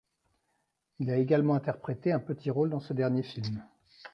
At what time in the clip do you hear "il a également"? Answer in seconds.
0.97-1.53